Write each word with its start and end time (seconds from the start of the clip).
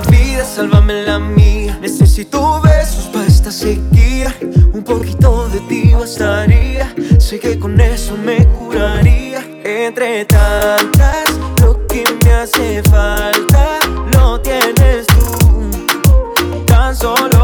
salvavidas, 0.00 0.48
sálvame 0.54 1.02
la 1.04 1.18
mía. 1.18 1.78
Necesito 1.80 2.60
besos 2.60 3.06
para 3.12 3.26
esta 3.26 3.50
sequía. 3.50 4.34
Un 4.72 4.82
poquito 4.82 5.48
de 5.48 5.60
ti 5.60 5.92
bastaría. 5.92 6.94
Sé 7.18 7.38
que 7.38 7.58
con 7.58 7.80
eso 7.80 8.16
me 8.16 8.46
curaría. 8.46 9.44
Entre 9.64 10.24
tantas, 10.24 11.38
lo 11.60 11.86
que 11.86 12.04
me 12.24 12.32
hace 12.32 12.82
falta 12.84 13.78
lo 14.12 14.40
tienes 14.40 15.06
tú. 15.06 15.70
Tan 16.66 16.96
solo 16.96 17.39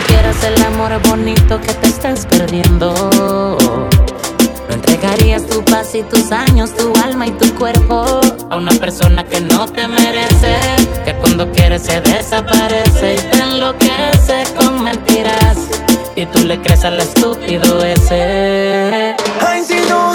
supieras 0.00 0.44
el 0.44 0.62
amor 0.64 1.00
bonito 1.08 1.58
que 1.60 1.72
te 1.72 1.86
estás 1.86 2.26
perdiendo, 2.26 2.92
no 4.68 4.74
entregarías 4.74 5.46
tu 5.46 5.64
paz 5.64 5.94
y 5.94 6.02
tus 6.02 6.32
años, 6.32 6.74
tu 6.74 6.92
alma 7.02 7.26
y 7.26 7.30
tu 7.30 7.54
cuerpo 7.54 8.20
a 8.50 8.56
una 8.56 8.72
persona 8.72 9.24
que 9.24 9.40
no 9.40 9.66
te 9.66 9.88
merece, 9.88 10.56
que 11.04 11.14
cuando 11.14 11.50
quiere 11.50 11.78
se 11.78 12.00
desaparece 12.02 13.14
y 13.14 13.18
te 13.30 13.38
enloquece 13.38 14.44
con 14.58 14.82
mentiras. 14.84 15.56
Y 16.14 16.24
tú 16.26 16.44
le 16.44 16.58
crees 16.62 16.82
al 16.84 16.98
estúpido 16.98 17.84
ese. 17.84 19.14
Ay, 19.46 19.62
si 19.62 19.76
tú 19.80 20.05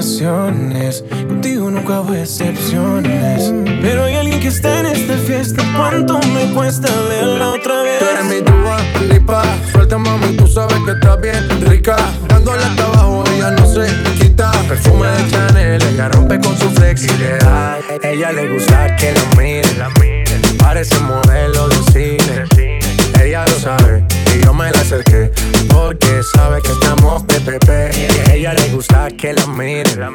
contigo 0.00 1.70
nunca 1.70 2.00
hubo 2.00 2.14
excepciones. 2.14 3.52
Pero 3.82 4.04
hay 4.04 4.14
alguien 4.14 4.40
que 4.40 4.48
está 4.48 4.80
en 4.80 4.86
esta 4.86 5.14
fiesta. 5.18 5.62
¿Cuánto 5.76 6.18
me 6.32 6.54
cuesta 6.54 6.88
verla 7.08 7.50
otra 7.50 7.82
vez? 7.82 7.98
Tú 7.98 8.06
eres 8.06 8.24
mi 8.24 8.40
Dua 8.40 8.78
Lipa. 9.10 9.42
Suelta 9.70 9.98
mami, 9.98 10.36
tú 10.36 10.46
sabes 10.46 10.78
que 10.86 10.92
estás 10.92 11.20
bien 11.20 11.68
rica. 11.68 11.96
Dándole 12.28 12.62
hasta 12.62 12.84
abajo, 12.84 13.24
ella 13.34 13.50
no 13.50 13.66
se 13.66 13.88
quita. 14.18 14.50
Perfume 14.68 15.06
de 15.06 15.30
Chanel, 15.30 15.82
ella 15.82 16.08
rompe 16.08 16.40
con 16.40 16.56
su 16.58 16.70
flexibilidad. 16.70 17.78
Ella 18.02 18.32
le 18.32 18.54
gusta 18.54 18.96
que 18.96 19.12
la 19.12 19.42
miren 19.42 20.56
Parece 20.56 20.98
modelo 21.00 21.68
de 21.68 21.76
cine. 21.92 22.80
Ella 23.22 23.44
lo 23.44 23.58
sabe 23.58 24.19
yo 24.42 24.52
me 24.52 24.70
la 24.70 24.80
acerqué 24.80 25.30
Porque 25.68 26.22
sabe 26.34 26.62
que 26.62 26.72
estamos 26.72 27.22
PPP 27.24 27.66
Que 27.66 28.24
a 28.28 28.34
ella 28.34 28.54
le 28.54 28.68
gusta 28.68 29.08
que 29.10 29.32
la 29.32 29.46
miren 29.46 30.14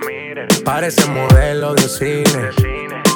Parece 0.64 1.06
modelo 1.08 1.74
de 1.74 1.88
cine 1.88 2.50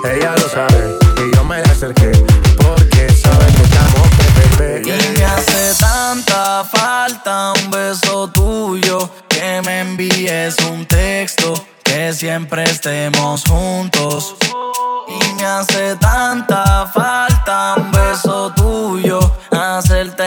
Ella 0.06 0.36
lo 0.36 0.50
sabe 0.50 0.98
y 1.18 1.36
yo 1.36 1.44
me 1.44 1.62
la 1.62 1.72
acerqué 1.72 2.12
Porque 2.58 3.10
sabe 3.10 3.46
que 3.56 3.64
estamos 3.64 4.08
PPP 4.20 4.88
Y 4.88 5.18
me 5.20 5.26
hace 5.26 5.80
tanta 5.80 6.64
falta 6.66 7.54
un 7.54 7.72
beso 7.72 8.30
tuyo 8.30 9.10
Que 9.28 9.62
me 9.66 9.82
envíes 9.82 10.58
un 10.70 10.86
texto 10.86 11.54
que 11.90 12.14
siempre 12.14 12.64
estemos 12.64 13.44
juntos. 13.46 14.36
Y 15.08 15.34
me 15.34 15.46
hace 15.46 15.96
tanta 15.96 16.86
falta 16.94 17.76
un 17.78 17.92
beso 17.92 18.54
tuyo, 18.56 19.20
hacerte 19.50 20.19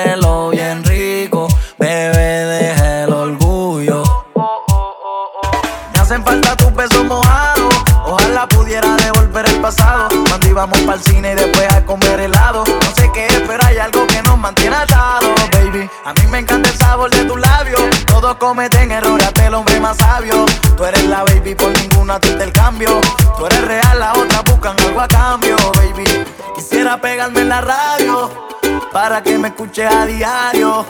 tus 6.62 6.74
besos 6.74 7.04
mojados. 7.04 7.74
Ojalá 8.04 8.46
pudiera 8.48 8.88
devolver 8.96 9.48
el 9.48 9.60
pasado. 9.60 10.08
Cuando 10.28 10.48
íbamos 10.48 10.78
para 10.80 10.94
el 10.94 11.02
cine 11.02 11.32
y 11.32 11.34
después 11.34 11.72
a 11.72 11.84
comer 11.84 12.20
helado. 12.20 12.64
No 12.66 12.94
sé 12.94 13.10
qué 13.12 13.26
es, 13.26 13.42
pero 13.46 13.64
hay 13.64 13.78
algo 13.78 14.06
que 14.06 14.22
nos 14.22 14.38
mantiene 14.38 14.76
atados, 14.76 15.30
baby. 15.52 15.88
A 16.04 16.12
mí 16.14 16.26
me 16.30 16.38
encanta 16.38 16.68
el 16.70 16.76
sabor 16.78 17.10
de 17.10 17.24
tus 17.24 17.38
labios. 17.40 17.82
Todos 18.06 18.36
cometen 18.36 18.90
errores, 18.92 19.26
hasta 19.26 19.46
el 19.46 19.54
hombre 19.54 19.80
más 19.80 19.96
sabio. 19.96 20.46
Tú 20.76 20.84
eres 20.84 21.04
la 21.04 21.24
baby, 21.24 21.54
por 21.54 21.72
ninguna 21.78 22.18
te 22.20 22.28
intercambio. 22.28 23.00
Tú 23.36 23.46
eres 23.46 23.64
real, 23.64 23.98
las 23.98 24.16
otras 24.16 24.44
buscan 24.44 24.78
algo 24.80 25.00
a 25.00 25.08
cambio, 25.08 25.56
baby. 25.76 26.04
Quisiera 26.54 27.00
pegarme 27.00 27.40
en 27.40 27.48
la 27.48 27.60
radio 27.60 28.30
para 28.92 29.22
que 29.22 29.38
me 29.38 29.48
escuche 29.48 29.86
a 29.86 30.06
diario. 30.06 30.84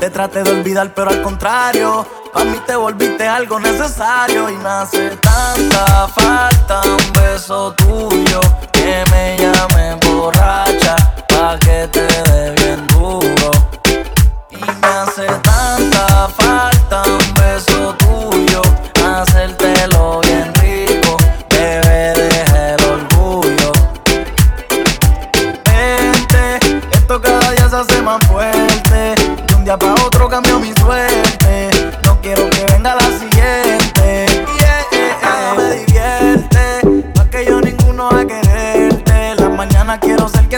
Te 0.00 0.10
traté 0.10 0.42
de 0.42 0.50
olvidar, 0.50 0.92
pero 0.94 1.10
al 1.10 1.22
contrario, 1.22 2.06
para 2.32 2.44
mí 2.44 2.58
te 2.66 2.76
volviste 2.76 3.26
algo 3.26 3.58
necesario. 3.58 4.50
Y 4.50 4.56
me 4.56 4.68
hace 4.68 5.16
tanta 5.16 6.06
falta 6.08 6.82
un 6.84 7.12
beso 7.12 7.72
tuyo 7.72 8.40
que 8.72 9.04
me 9.10 9.36
llame 9.38 9.96
borracha. 10.06 11.05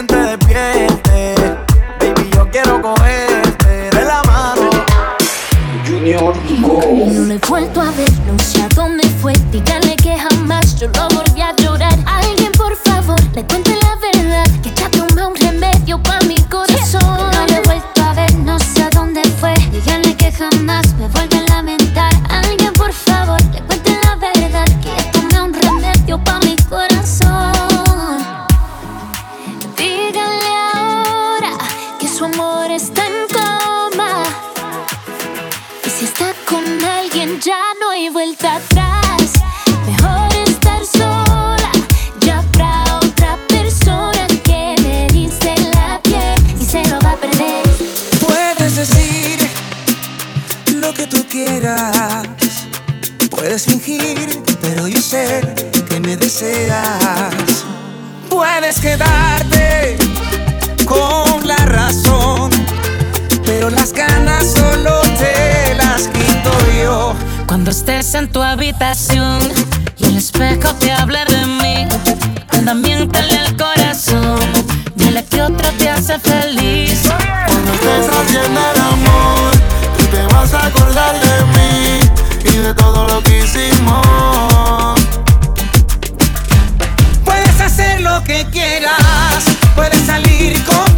quien 0.07 0.87
te. 1.03 1.35
Baby, 1.99 2.29
yo 2.33 2.49
quiero 2.49 2.81
cogerte 2.81 3.67
de 3.67 4.05
la 4.05 4.21
mano. 4.23 4.69
Junior 5.85 6.33
Cuando 67.59 67.71
estés 67.71 68.13
en 68.13 68.31
tu 68.31 68.41
habitación 68.41 69.37
y 69.97 70.05
el 70.05 70.15
espejo 70.15 70.73
te 70.75 70.93
hable 70.93 71.19
de 71.25 71.45
mí, 71.45 71.87
anda 72.53 72.73
miéntale 72.73 73.37
al 73.37 73.57
corazón, 73.57 74.39
dile 74.95 75.25
que 75.25 75.41
otra 75.41 75.69
te 75.73 75.89
hace 75.89 76.17
feliz. 76.19 77.01
Cuando 77.47 77.73
estés 77.73 78.17
haciendo 78.17 78.61
el 78.61 78.79
amor, 78.79 79.51
tú 79.97 80.05
te 80.05 80.33
vas 80.33 80.53
a 80.53 80.67
acordar 80.67 81.19
de 81.19 81.45
mí 81.57 81.99
y 82.45 82.57
de 82.59 82.73
todo 82.73 83.05
lo 83.09 83.21
que 83.23 83.43
hicimos. 83.43 85.01
Puedes 87.25 87.59
hacer 87.59 87.99
lo 87.99 88.23
que 88.23 88.47
quieras, 88.53 89.43
puedes 89.75 90.05
salir 90.05 90.63
con 90.63 90.88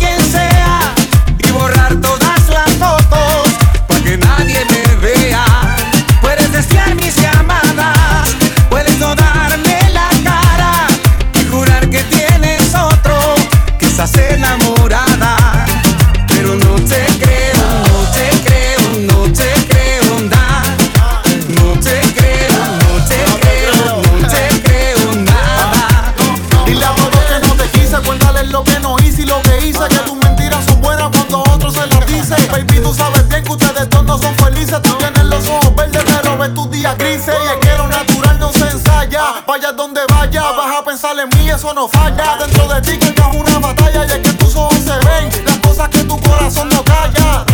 Vaya 39.51 39.73
donde 39.73 39.99
vaya, 40.07 40.43
ah. 40.45 40.53
vas 40.53 40.77
a 40.77 40.85
pensar 40.85 41.19
en 41.19 41.27
mí, 41.27 41.49
eso 41.49 41.73
no 41.73 41.85
falla. 41.89 42.37
Dentro 42.37 42.69
de 42.69 42.81
ti 42.83 42.97
que 42.97 43.07
es 43.07 43.35
una 43.35 43.59
batalla 43.59 44.05
y 44.05 44.07
es 44.07 44.19
que 44.19 44.33
tus 44.35 44.55
ojos 44.55 44.77
se 44.77 44.97
ven, 45.05 45.45
las 45.45 45.57
cosas 45.57 45.89
que 45.89 46.05
tu 46.05 46.17
corazón 46.21 46.69
no 46.69 46.81
calla. 46.85 47.50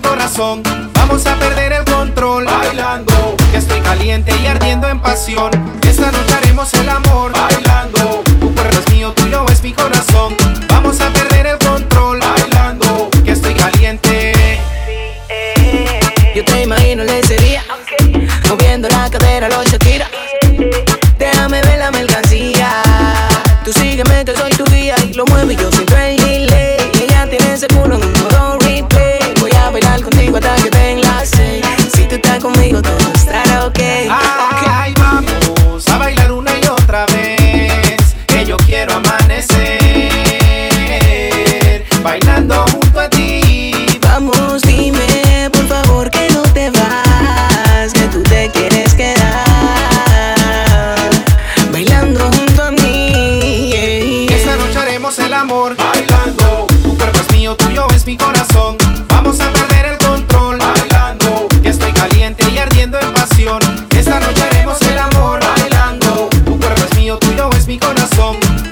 corazón. 0.00 0.62
Vamos 0.94 1.26
a 1.26 1.34
perder 1.36 1.72
el 1.72 1.84
control 1.84 2.44
bailando. 2.44 3.36
Que 3.50 3.58
estoy 3.58 3.80
caliente 3.80 4.32
y 4.42 4.46
ardiendo 4.46 4.88
en 4.88 5.00
pasión. 5.00 5.50
Esta 5.82 6.10
noche 6.10 6.34
haremos 6.34 6.72
el 6.74 6.88
amor 6.88 7.32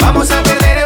Vamos 0.01 0.31
a 0.31 0.43
perder 0.43 0.79
el 0.79 0.84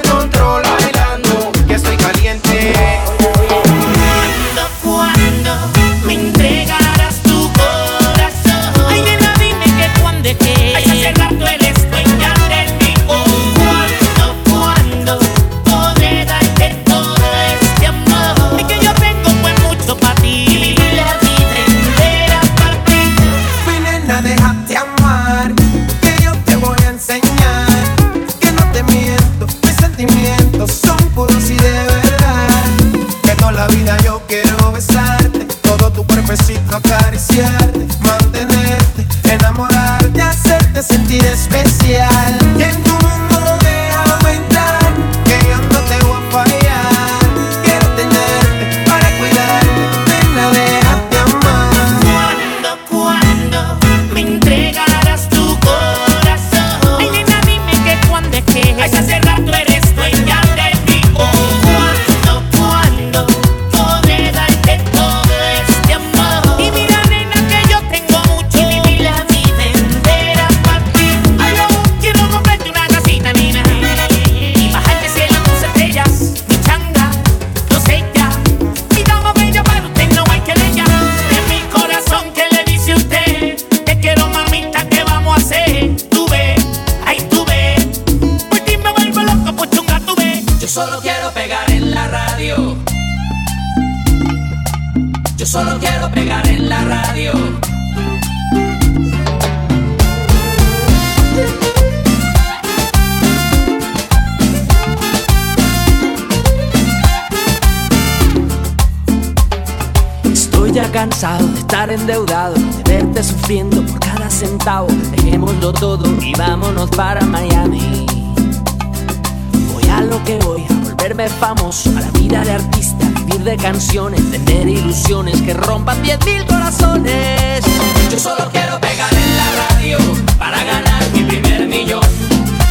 de 123.49 123.57
canciones, 123.57 124.21
tener 124.31 124.69
ilusiones 124.69 125.40
que 125.40 125.55
rompan 125.55 125.97
10.000 126.05 126.47
corazones. 126.47 127.64
Yo 128.11 128.19
solo 128.19 128.47
quiero 128.52 128.78
pegar 128.78 129.11
en 129.14 129.37
la 129.38 129.47
radio 129.71 129.99
para 130.38 130.62
ganar 130.64 131.02
mi 131.14 131.23
primer 131.23 131.67
millón. 131.67 132.02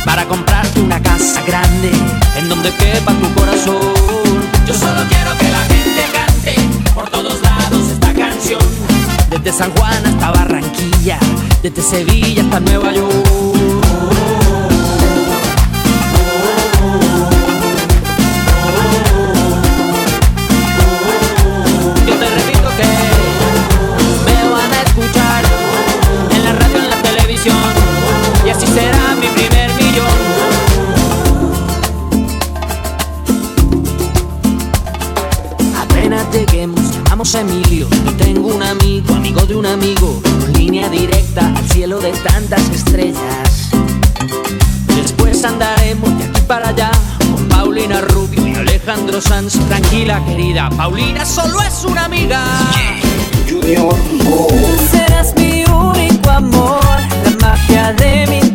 Para 0.05 0.25
comprarte 0.25 0.79
una 0.79 1.01
casa 1.01 1.41
grande 1.47 1.91
en 2.37 2.47
donde 2.47 2.69
quepa 2.73 3.11
tu 3.13 3.33
corazón. 3.33 3.81
Yo 4.67 4.73
solo 4.75 5.01
quiero 5.09 5.35
que 5.39 5.49
la 5.49 5.63
gente 5.63 6.01
cante 6.13 6.55
por 6.93 7.09
todos 7.09 7.41
lados 7.41 7.89
esta 7.91 8.13
canción. 8.13 8.61
Desde 9.31 9.53
San 9.53 9.71
Juan 9.71 10.05
hasta 10.05 10.29
Barranquilla, 10.29 11.17
desde 11.63 11.81
Sevilla 11.81 12.43
hasta 12.43 12.59
Nueva 12.59 12.91
York. 12.93 13.46
querida. 50.25 50.69
Paulina 50.75 51.25
solo 51.25 51.61
es 51.61 51.83
una 51.83 52.05
amiga. 52.05 52.43
Junior. 53.49 53.95
Oh. 54.27 54.47
Serás 54.91 55.33
mi 55.35 55.63
único 55.65 56.29
amor, 56.29 56.79
la 57.23 57.47
magia 57.47 57.93
de 57.93 58.27
mi 58.27 58.46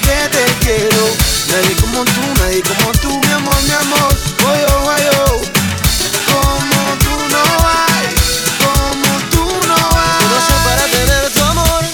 que 0.00 0.28
te 0.30 0.44
quiero. 0.60 1.04
Nadie 1.48 1.74
como 1.80 2.04
tú, 2.04 2.20
nadie 2.40 2.62
como 2.62 2.92
tú, 3.00 3.20
mi 3.26 3.32
amor, 3.32 3.54
mi 3.62 3.72
amor. 3.72 4.12
Oye, 4.50 4.64
oh, 4.70 4.92
oye, 4.94 5.10
oh, 5.10 5.34
oh. 5.34 5.40
Como 6.32 6.80
tú 7.04 7.14
no 7.34 7.42
hay, 7.68 8.06
como 8.64 9.10
tú 9.30 9.44
no 9.68 9.74
hay. 9.74 10.24
Para 10.64 10.84
tener 10.86 11.30
tu 11.32 11.42
amor, 11.44 11.84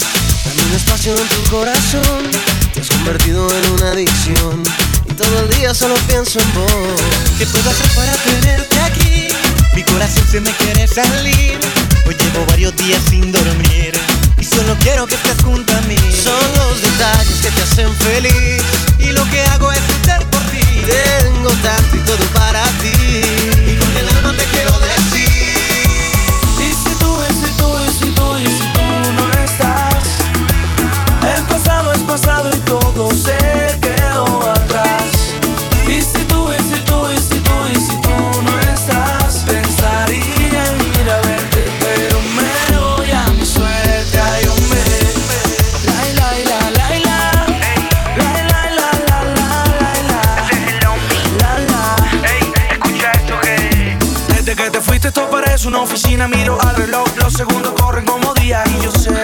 dame 0.45 0.62
un 0.69 0.73
espacio 0.76 1.14
en 1.16 1.28
tu 1.28 1.50
corazón. 1.50 2.30
Te 2.75 2.80
has 2.80 2.88
convertido 2.88 3.49
en 3.54 3.73
una 3.73 3.90
adicción. 3.90 4.62
Y 5.09 5.12
todo 5.14 5.40
el 5.40 5.49
día 5.57 5.75
solo 5.75 5.95
pienso 6.07 6.38
en 6.40 6.54
vos. 6.54 7.00
¿Qué 7.38 7.47
puedo 7.47 7.69
hacer 7.71 7.88
para 7.95 8.12
tenerte 8.14 8.80
aquí? 8.80 9.00
corazón 9.92 10.25
se 10.30 10.40
me 10.40 10.50
quiere 10.52 10.87
salir. 10.87 11.59
Hoy 12.06 12.14
llevo 12.14 12.44
varios 12.47 12.75
días 12.76 13.00
sin 13.09 13.32
dormir 13.32 13.92
y 14.38 14.44
solo 14.44 14.76
quiero 14.80 15.06
que 15.06 15.14
estés 15.14 15.42
junto 15.42 15.73
a 15.76 15.80
mí. 15.82 15.97
Son 15.97 16.44
los 16.56 16.80
detalles 16.82 17.40
que 17.42 17.50
te 17.50 17.62
hacen 17.62 17.94
feliz 17.97 18.62
y 18.99 19.12
lo 19.12 19.25
que 19.30 19.40
hago 19.52 19.70
es 19.73 19.80
luchar 19.88 20.25
por 20.30 20.42
ti. 20.50 20.61
Tengo 20.87 21.50
tanto 21.62 21.97
y 21.97 22.00
todo 22.00 22.25
para 22.35 22.64
ti 22.82 22.92
y 23.66 23.76
con 23.76 23.97
el 23.97 24.09
alma 24.16 24.35
te 24.37 24.44
quiero 24.52 24.73
decir. 24.80 25.30
Si 26.56 26.94
tú, 26.99 27.16
y 27.28 27.32
si 27.35 27.50
tú, 27.56 27.68
y 27.87 27.92
si 27.92 28.11
tú, 28.12 28.38
y 28.38 28.47
si 28.47 28.66
tú 28.73 29.12
no 29.16 29.44
estás, 29.44 30.04
el 31.37 31.42
pasado 31.44 31.92
es 31.92 32.00
pasado 32.00 32.50
y 32.50 32.59
todo 32.61 33.11
se 33.11 33.78
quedó. 33.80 34.60
Desde 54.51 54.65
que 54.65 54.71
te 54.73 54.81
fuiste 54.81 55.13
todo 55.13 55.31
parece 55.31 55.69
una 55.69 55.79
oficina. 55.79 56.27
Miro 56.27 56.61
al 56.61 56.75
reloj, 56.75 57.07
los 57.23 57.33
segundos 57.33 57.73
corren 57.81 58.05
como 58.05 58.35
días. 58.35 58.69
Y 58.69 58.83
yo 58.83 58.91
sé 58.91 59.15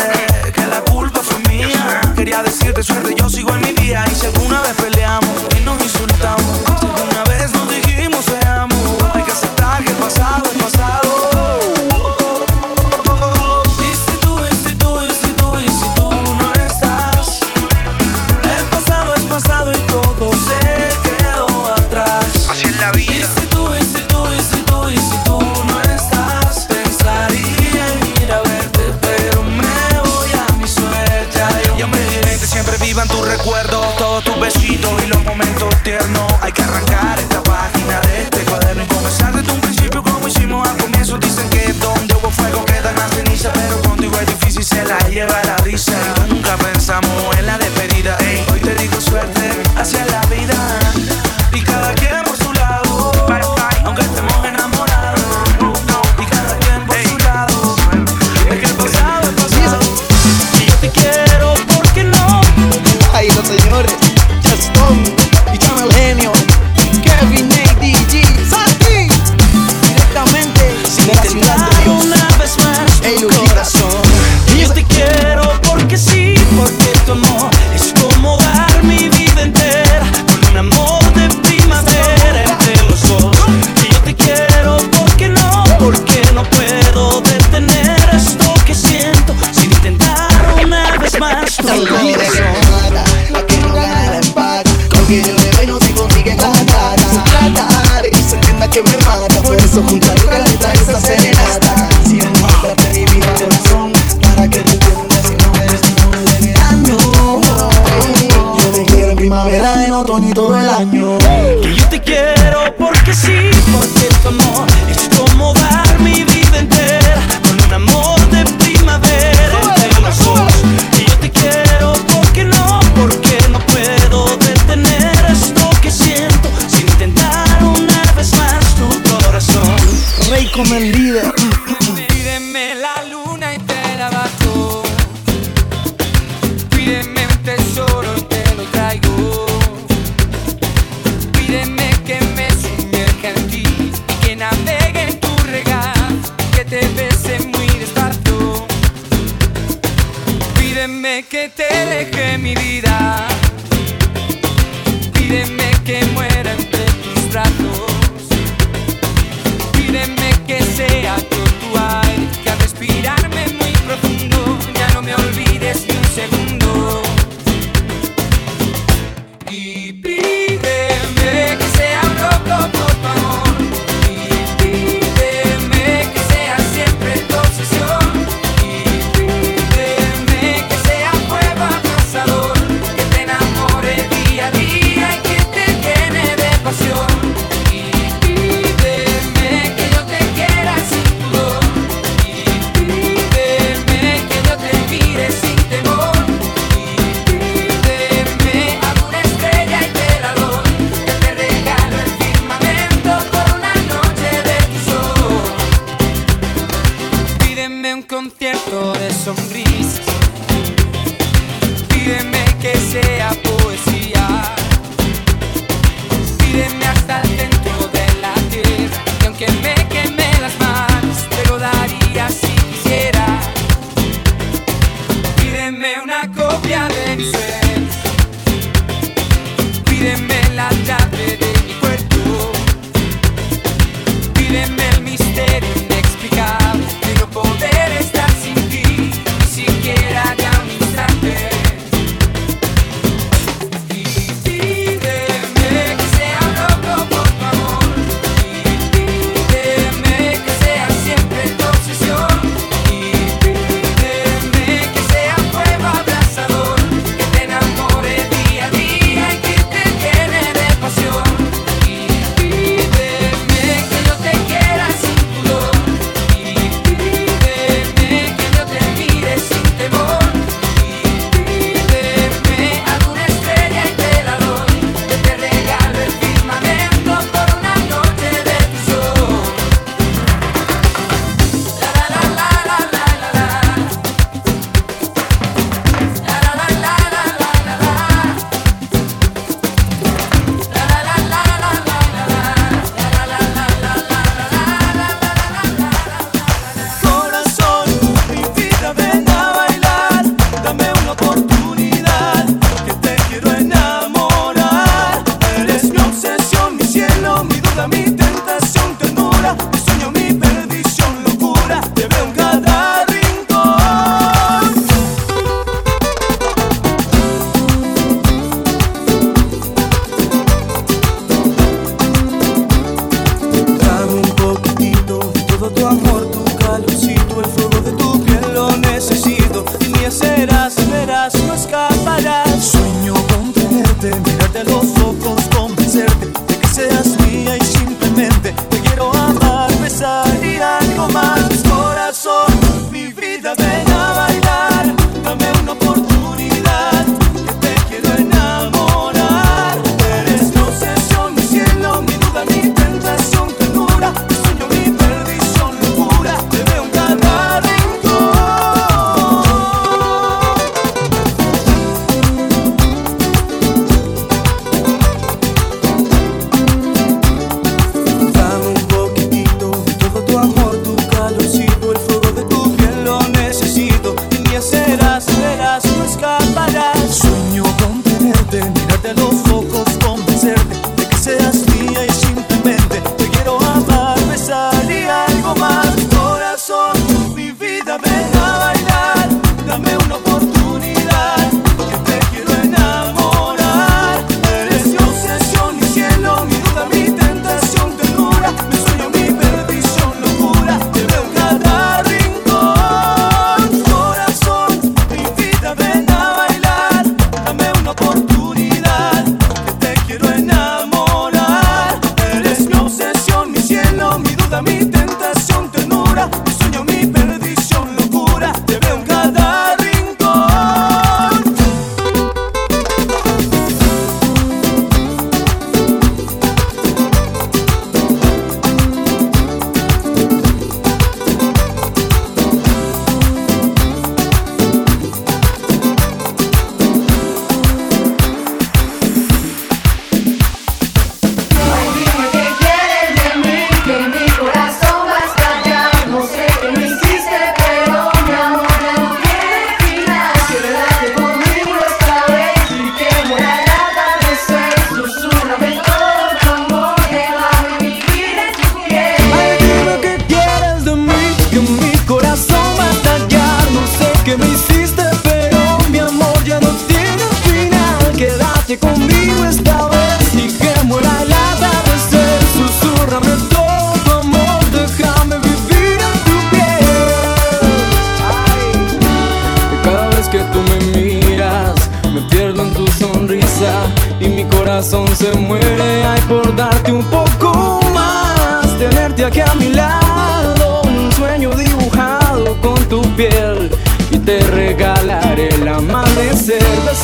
que 0.53 0.65
la 0.69 0.81
culpa 0.83 1.19
fue 1.21 1.41
mía. 1.49 2.01
Quería 2.15 2.45
decirte 2.45 2.81
suerte, 2.85 3.12
yo 3.19 3.29
sigo 3.29 3.53
en 3.57 3.61
mi 3.62 3.73
día. 3.73 4.05
Y 4.09 4.15
si 4.15 4.27
alguna 4.27 4.62
vez 4.62 4.75
peleamos 4.75 5.29
y 5.59 5.65
nos 5.65 5.83
insultamos 5.83 6.62
Si 6.79 6.87
alguna 6.87 7.25
vez 7.25 7.53
nos 7.53 7.69
dijimos 7.69 8.25
te 8.25 8.47
amo 8.47 8.77
Hay 9.15 9.25
que 9.25 9.33
aceptar 9.33 9.83
que 9.83 9.91
el 9.91 9.97
pasado 9.97 10.45
recuerdos, 33.37 33.96
todos 33.96 34.25
tus 34.25 34.40
besitos 34.40 34.90
y 35.05 35.07
los 35.09 35.25
momentos 35.25 35.75
tiernos. 35.83 36.33
Hay 36.40 36.53
que 36.53 36.62
arrancar 36.62 37.26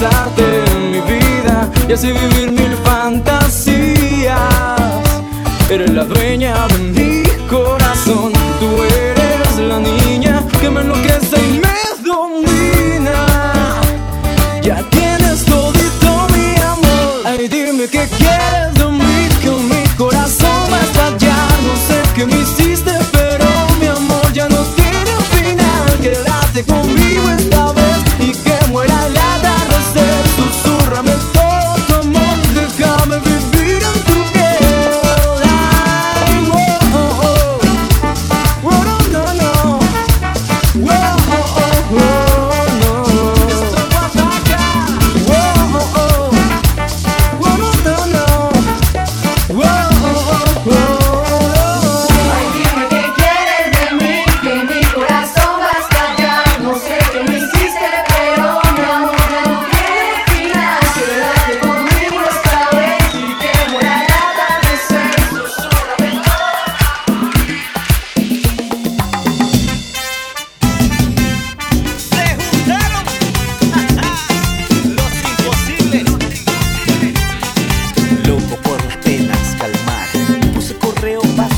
en 0.04 0.90
mi 0.90 1.00
vida 1.00 1.70
y 1.88 1.92
así 1.92 2.08
vivir 2.08 2.50
mil 2.50 2.74
fantasías. 2.84 4.36
Eres 5.70 5.90
la 5.90 6.04
dueña 6.04 6.66
de. 6.68 6.91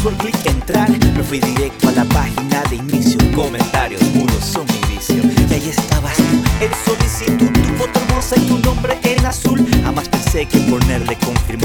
puso 0.04 0.10
el 0.10 0.16
clic 0.16 0.46
entrar, 0.46 0.90
me 0.90 1.22
fui 1.22 1.40
directo 1.40 1.88
a 1.88 1.92
la 1.92 2.04
página 2.04 2.62
de 2.68 2.76
inicio. 2.76 3.18
Comentarios 3.34 4.02
muros 4.14 4.44
son 4.44 4.66
mi 4.66 4.94
vicio. 4.94 5.22
Y 5.48 5.54
ahí 5.54 5.68
estabas 5.70 6.16
tú, 6.16 6.42
en 6.60 6.70
solicitud, 6.84 7.50
tu 7.50 7.74
foto 7.74 8.00
hermosa 8.00 8.36
y 8.36 8.40
tu 8.40 8.58
nombre 8.58 8.98
en 9.02 9.24
azul. 9.24 9.64
Jamás 9.82 10.08
pensé 10.08 10.46
que 10.46 10.58
ponerle 10.60 11.16
confirmar 11.24 11.63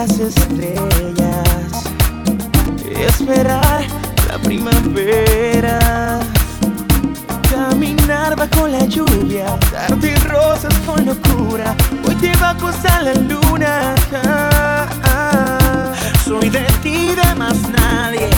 las 0.00 0.18
estrellas 0.18 1.84
esperar 2.88 3.84
la 4.30 4.38
primavera. 4.38 6.20
Caminar 7.50 8.34
bajo 8.34 8.66
la 8.66 8.86
lluvia, 8.86 9.58
darte 9.70 10.14
rosas 10.20 10.72
con 10.86 11.04
locura. 11.04 11.74
Hoy 12.08 12.14
te 12.14 12.32
vamos 12.40 12.76
a 12.86 13.02
la 13.02 13.12
luna. 13.12 13.94
Soy 16.24 16.48
de 16.48 16.64
ti, 16.82 17.14
de 17.14 17.34
más 17.34 17.58
nadie. 17.68 18.30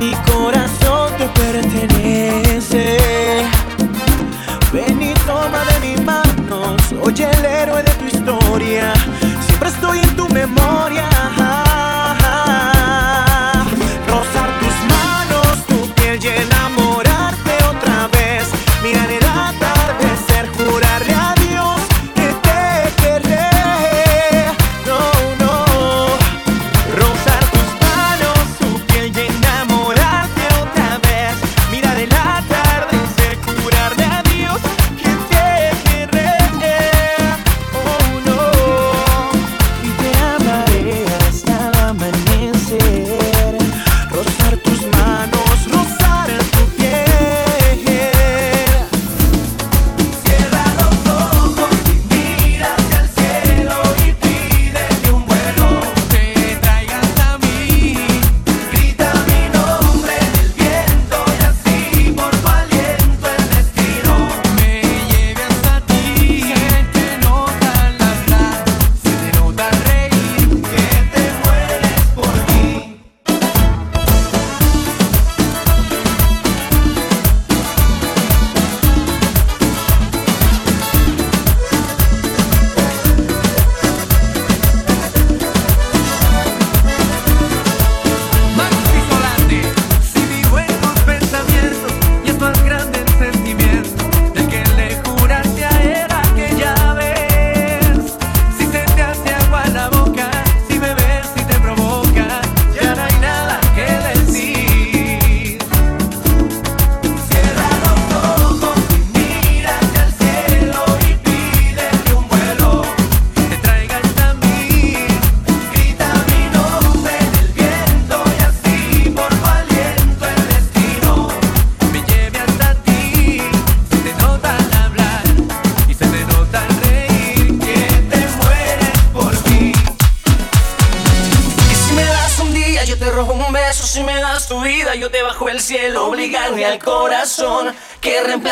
Mi 0.00 0.12
corazón 0.32 1.12
te 1.18 1.26
pertenece. 1.40 2.96
Ven 4.72 5.00
y 5.00 5.14
toma 5.24 5.60
de 5.70 5.76
mi 5.86 6.04
mano, 6.04 6.76
soy 6.88 7.14
el 7.22 7.44
héroe 7.44 7.82
de 7.84 7.90
tu 7.92 8.06
historia. 8.06 8.92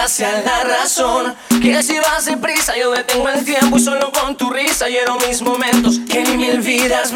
sea 0.09 0.43
la 0.43 0.65
razón. 0.65 1.35
Que 1.61 1.83
si 1.83 1.99
vas 1.99 2.25
deprisa, 2.25 2.77
yo 2.77 2.91
detengo 2.91 3.29
el 3.29 3.45
tiempo 3.45 3.77
y 3.77 3.81
solo 3.81 4.13
con 4.13 4.37
tu 4.37 4.51
risa 4.51 4.89
lleno 4.89 5.17
mis 5.29 5.43
momentos 5.43 6.01
que 6.09 6.23
ni 6.23 6.37
mil 6.37 6.61
vidas 6.61 7.13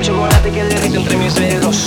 chocolate 0.00 0.50
que 0.50 0.64
derrito 0.64 1.00
entre 1.00 1.16
mis 1.16 1.34
dedos. 1.34 1.86